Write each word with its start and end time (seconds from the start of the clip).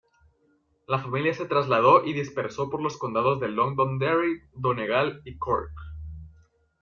La 0.87 0.97
familia 0.97 1.31
se 1.31 1.45
trasladó 1.45 2.03
y 2.03 2.13
dispersó 2.13 2.71
por 2.71 2.81
los 2.81 2.97
condados 2.97 3.39
de 3.39 3.49
Londonderry, 3.49 4.41
Donegal 4.55 5.21
and 5.27 5.37
Cork. 5.37 5.73